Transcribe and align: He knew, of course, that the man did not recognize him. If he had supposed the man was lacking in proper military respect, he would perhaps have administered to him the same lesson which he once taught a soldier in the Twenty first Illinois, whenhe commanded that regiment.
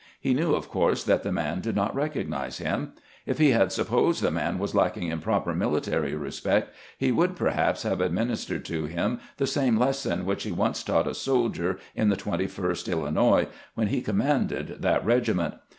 He 0.19 0.33
knew, 0.33 0.55
of 0.55 0.67
course, 0.67 1.03
that 1.03 1.21
the 1.21 1.31
man 1.31 1.61
did 1.61 1.75
not 1.75 1.93
recognize 1.93 2.57
him. 2.57 2.93
If 3.27 3.37
he 3.37 3.51
had 3.51 3.71
supposed 3.71 4.23
the 4.23 4.31
man 4.31 4.57
was 4.57 4.73
lacking 4.73 5.09
in 5.09 5.19
proper 5.19 5.53
military 5.53 6.15
respect, 6.15 6.73
he 6.97 7.11
would 7.11 7.35
perhaps 7.35 7.83
have 7.83 8.01
administered 8.01 8.65
to 8.65 8.85
him 8.85 9.19
the 9.37 9.45
same 9.45 9.77
lesson 9.77 10.25
which 10.25 10.41
he 10.41 10.51
once 10.51 10.81
taught 10.81 11.05
a 11.07 11.13
soldier 11.13 11.77
in 11.93 12.09
the 12.09 12.17
Twenty 12.17 12.47
first 12.47 12.87
Illinois, 12.87 13.45
whenhe 13.77 14.03
commanded 14.03 14.81
that 14.81 15.05
regiment. 15.05 15.53